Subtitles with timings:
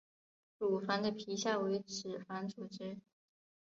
[0.57, 2.97] 乳房的皮下为脂肪组织。